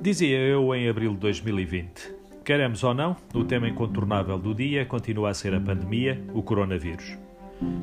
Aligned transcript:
Dizia 0.00 0.38
eu 0.38 0.74
em 0.74 0.88
abril 0.88 1.12
de 1.12 1.18
2020: 1.18 2.14
queremos 2.44 2.82
ou 2.82 2.94
não, 2.94 3.16
o 3.34 3.44
tema 3.44 3.68
incontornável 3.68 4.38
do 4.38 4.54
dia 4.54 4.86
continua 4.86 5.30
a 5.30 5.34
ser 5.34 5.54
a 5.54 5.60
pandemia, 5.60 6.22
o 6.32 6.42
coronavírus. 6.42 7.18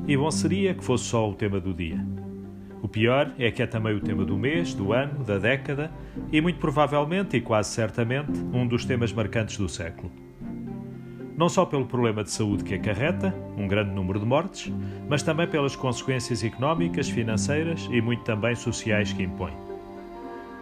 E 0.07 0.17
bom 0.17 0.31
seria 0.31 0.73
que 0.73 0.83
fosse 0.83 1.05
só 1.05 1.29
o 1.29 1.35
tema 1.35 1.59
do 1.59 1.73
dia. 1.73 2.04
O 2.81 2.88
pior 2.88 3.31
é 3.38 3.51
que 3.51 3.62
é 3.62 3.67
também 3.67 3.96
o 3.96 3.99
tema 3.99 4.24
do 4.24 4.38
mês, 4.38 4.74
do 4.74 4.93
ano, 4.93 5.24
da 5.24 5.38
década 5.38 5.92
e, 6.31 6.39
muito 6.39 6.60
provavelmente 6.60 7.38
e 7.38 7.42
quase 7.42 7.69
certamente, 7.71 8.39
um 8.53 8.67
dos 8.67 8.85
temas 8.85 9.12
marcantes 9.12 9.58
do 9.58 9.67
século. 9.67 10.12
Não 11.37 11.49
só 11.49 11.65
pelo 11.65 11.85
problema 11.85 12.24
de 12.24 12.31
saúde 12.31 12.63
que 12.63 12.74
acarreta, 12.74 13.33
um 13.55 13.67
grande 13.67 13.92
número 13.92 14.19
de 14.19 14.26
mortes, 14.26 14.74
mas 15.08 15.21
também 15.21 15.47
pelas 15.47 15.76
consequências 15.76 16.44
económicas, 16.44 17.09
financeiras 17.09 17.88
e 17.91 18.02
muito 18.02 18.23
também 18.23 18.55
sociais 18.55 19.13
que 19.13 19.21
impõe. 19.21 19.66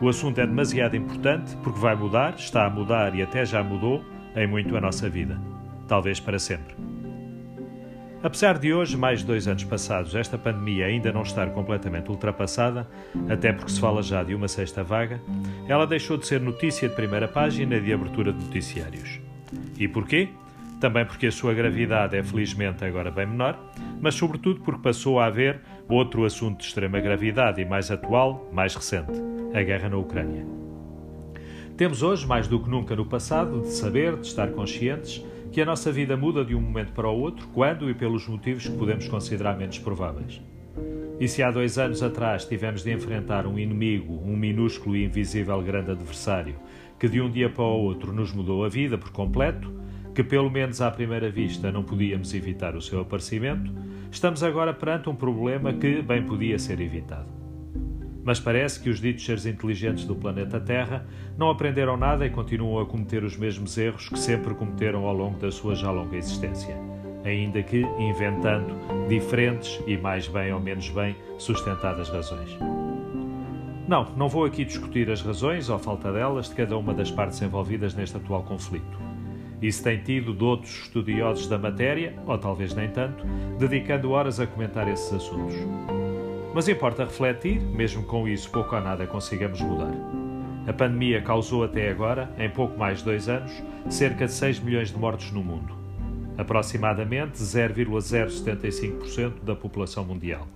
O 0.02 0.10
assunto 0.10 0.40
é 0.40 0.46
demasiado 0.46 0.96
importante 0.96 1.56
porque 1.64 1.80
vai 1.80 1.96
mudar, 1.96 2.36
está 2.36 2.66
a 2.66 2.70
mudar 2.70 3.16
e 3.16 3.22
até 3.22 3.46
já 3.46 3.64
mudou 3.64 4.04
em 4.36 4.46
muito 4.46 4.76
a 4.76 4.82
nossa 4.82 5.10
vida. 5.10 5.40
Talvez 5.88 6.20
para 6.20 6.38
sempre. 6.38 6.76
Apesar 8.22 8.58
de 8.58 8.74
hoje, 8.74 8.98
mais 8.98 9.20
de 9.20 9.28
dois 9.28 9.48
anos 9.48 9.64
passados, 9.64 10.16
esta 10.16 10.38
pandemia 10.38 10.88
ainda 10.88 11.14
não 11.14 11.22
estar 11.22 11.48
completamente 11.52 12.10
ultrapassada, 12.10 12.90
até 13.30 13.54
porque 13.54 13.72
se 13.72 13.80
fala 13.80 14.02
já 14.02 14.24
de 14.24 14.34
uma 14.34 14.48
sexta 14.48 14.84
vaga, 14.84 15.22
ela 15.68 15.86
deixou 15.86 16.18
de 16.18 16.26
ser 16.26 16.42
notícia 16.42 16.90
de 16.90 16.96
primeira 16.96 17.28
página 17.28 17.80
de 17.80 17.94
abertura 17.94 18.34
de 18.34 18.44
noticiários. 18.44 19.22
E 19.78 19.88
porquê? 19.88 20.30
Também 20.82 21.06
porque 21.06 21.28
a 21.28 21.32
sua 21.32 21.54
gravidade 21.54 22.18
é 22.18 22.24
felizmente 22.24 22.84
agora 22.84 23.12
bem 23.12 23.28
menor, 23.28 23.58
mas 24.02 24.16
sobretudo 24.16 24.60
porque 24.62 24.82
passou 24.82 25.20
a 25.20 25.28
haver 25.28 25.62
outro 25.88 26.26
assunto 26.26 26.60
de 26.60 26.66
extrema 26.66 27.00
gravidade 27.00 27.62
e 27.62 27.66
mais 27.66 27.92
atual, 27.92 28.50
mais 28.52 28.76
recente: 28.76 29.35
a 29.58 29.64
guerra 29.64 29.88
na 29.88 29.98
Ucrânia. 29.98 30.46
Temos 31.78 32.04
hoje, 32.04 32.28
mais 32.28 32.48
do 32.48 32.60
que 32.60 32.70
nunca 32.70 32.96
no 32.96 33.06
passado, 33.06 33.62
de 33.62 33.70
saber, 33.70 34.18
de 34.18 34.28
estar 34.28 34.52
conscientes 34.52 35.24
que 35.52 35.62
a 35.62 35.66
nossa 35.66 35.92
vida 35.92 36.18
muda 36.18 36.44
de 36.44 36.54
um 36.54 36.60
momento 36.60 36.92
para 36.92 37.08
o 37.08 37.18
outro, 37.18 37.48
quando 37.54 37.90
e 37.90 37.94
pelos 37.94 38.28
motivos 38.28 38.68
que 38.68 38.78
podemos 38.78 39.08
considerar 39.08 39.58
menos 39.58 39.80
prováveis. 39.80 40.42
E 41.18 41.30
se 41.30 41.42
há 41.42 41.50
dois 41.50 41.78
anos 41.78 42.04
atrás 42.04 42.44
tivemos 42.44 42.84
de 42.84 42.92
enfrentar 42.92 43.48
um 43.48 43.58
inimigo, 43.58 44.22
um 44.26 44.36
minúsculo 44.36 44.98
e 44.98 45.06
invisível 45.06 45.62
grande 45.62 45.92
adversário, 45.92 46.56
que 47.00 47.08
de 47.08 47.22
um 47.22 47.32
dia 47.32 47.50
para 47.50 47.64
o 47.64 47.84
outro 47.84 48.12
nos 48.12 48.34
mudou 48.34 48.66
a 48.66 48.70
vida 48.70 48.98
por 48.98 49.12
completo, 49.12 49.72
que 50.14 50.24
pelo 50.24 50.50
menos 50.50 50.82
à 50.82 50.92
primeira 50.92 51.30
vista 51.30 51.72
não 51.72 51.84
podíamos 51.84 52.34
evitar 52.34 52.76
o 52.76 52.82
seu 52.82 53.00
aparecimento, 53.00 53.72
estamos 54.12 54.44
agora 54.44 54.74
perante 54.74 55.10
um 55.10 55.16
problema 55.16 55.72
que 55.72 56.02
bem 56.02 56.24
podia 56.24 56.60
ser 56.60 56.82
evitado. 56.82 57.35
Mas 58.26 58.40
parece 58.40 58.80
que 58.80 58.90
os 58.90 59.00
ditos 59.00 59.24
seres 59.24 59.46
inteligentes 59.46 60.04
do 60.04 60.16
planeta 60.16 60.60
Terra 60.60 61.06
não 61.38 61.52
aprenderam 61.52 61.96
nada 61.96 62.26
e 62.26 62.30
continuam 62.32 62.82
a 62.82 62.86
cometer 62.86 63.24
os 63.24 63.38
mesmos 63.38 63.78
erros 63.78 64.10
que 64.10 64.18
sempre 64.18 64.56
cometeram 64.56 65.06
ao 65.06 65.16
longo 65.16 65.38
da 65.38 65.52
sua 65.52 65.76
já 65.76 65.92
longa 65.92 66.18
existência, 66.18 66.76
ainda 67.24 67.62
que 67.62 67.82
inventando 68.00 68.76
diferentes 69.08 69.80
e 69.86 69.96
mais 69.96 70.28
bem 70.28 70.52
ou 70.52 70.60
menos 70.60 70.90
bem 70.90 71.16
sustentadas 71.38 72.10
razões. 72.10 72.58
Não, 73.88 74.12
não 74.18 74.28
vou 74.28 74.44
aqui 74.44 74.66
discutir 74.66 75.12
as 75.12 75.22
razões 75.22 75.70
ou 75.70 75.78
falta 75.78 76.12
delas 76.12 76.50
de 76.50 76.56
cada 76.56 76.76
uma 76.76 76.96
das 76.96 77.12
partes 77.12 77.40
envolvidas 77.44 77.94
neste 77.94 78.18
atual 78.18 78.42
conflito. 78.42 79.00
Isso 79.62 79.84
tem 79.84 80.02
tido 80.02 80.34
de 80.34 80.44
outros 80.44 80.86
estudiosos 80.86 81.48
da 81.48 81.60
matéria, 81.60 82.16
ou 82.26 82.38
talvez 82.40 82.74
nem 82.74 82.90
tanto, 82.90 83.24
dedicando 83.60 84.10
horas 84.10 84.40
a 84.40 84.48
comentar 84.48 84.88
esses 84.88 85.14
assuntos. 85.14 85.56
Mas 86.56 86.68
importa 86.70 87.04
refletir, 87.04 87.60
mesmo 87.60 88.04
com 88.04 88.30
isso 88.30 88.50
pouco 88.50 88.78
ou 88.78 88.82
nada 88.82 89.06
consigamos 89.06 89.60
mudar. 89.60 89.92
A 90.66 90.72
pandemia 90.72 91.22
causou 91.22 91.66
até 91.66 91.90
agora, 91.90 92.34
em 92.40 92.50
pouco 92.50 92.80
mais 92.80 93.00
de 93.00 93.04
dois 93.04 93.28
anos, 93.28 93.52
cerca 93.90 94.26
de 94.26 94.32
6 94.32 94.62
milhões 94.62 94.90
de 94.90 94.98
mortos 94.98 95.34
no 95.34 95.44
mundo. 95.44 95.76
Aproximadamente 96.38 97.40
0,075% 97.40 99.44
da 99.44 99.54
população 99.54 100.06
mundial. 100.06 100.48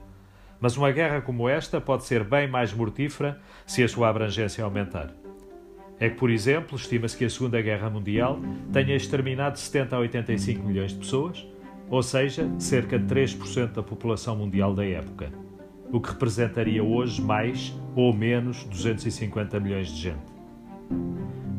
Mas 0.57 0.77
uma 0.77 0.89
guerra 0.89 1.19
como 1.19 1.49
esta 1.49 1.81
pode 1.81 2.05
ser 2.05 2.23
bem 2.23 2.47
mais 2.47 2.73
mortífera 2.73 3.38
se 3.67 3.83
a 3.83 3.88
sua 3.89 4.07
abrangência 4.07 4.63
aumentar. 4.63 5.13
É 5.99 6.09
que, 6.09 6.15
por 6.15 6.29
exemplo, 6.29 6.77
estima-se 6.77 7.17
que 7.17 7.25
a 7.25 7.29
Segunda 7.29 7.61
Guerra 7.61 7.89
Mundial 7.89 8.39
tenha 8.71 8.95
exterminado 8.95 9.59
70 9.59 9.97
a 9.97 9.99
85 9.99 10.65
milhões 10.65 10.93
de 10.93 10.99
pessoas, 10.99 11.45
ou 11.89 12.01
seja, 12.01 12.49
cerca 12.57 12.97
de 12.97 13.13
3% 13.13 13.73
da 13.73 13.83
população 13.83 14.38
mundial 14.38 14.73
da 14.73 14.85
época 14.85 15.48
o 15.91 16.00
que 16.00 16.09
representaria 16.09 16.83
hoje 16.83 17.22
mais 17.22 17.73
ou 17.95 18.13
menos 18.13 18.63
250 18.66 19.59
milhões 19.59 19.88
de 19.88 20.01
gente. 20.01 20.39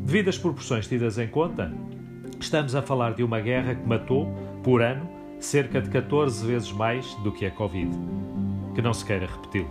Devido 0.03 0.29
às 0.29 0.37
proporções 0.37 0.87
tidas 0.87 1.17
em 1.17 1.27
conta, 1.27 1.71
estamos 2.39 2.75
a 2.75 2.81
falar 2.81 3.13
de 3.13 3.23
uma 3.23 3.39
guerra 3.39 3.75
que 3.75 3.87
matou, 3.87 4.27
por 4.63 4.81
ano, 4.81 5.07
cerca 5.39 5.81
de 5.81 5.89
14 5.89 6.45
vezes 6.45 6.71
mais 6.71 7.13
do 7.15 7.31
que 7.31 7.45
a 7.45 7.51
Covid. 7.51 7.89
Que 8.75 8.81
não 8.81 8.93
se 8.93 9.05
queira 9.05 9.27
repeti-lo. 9.27 9.69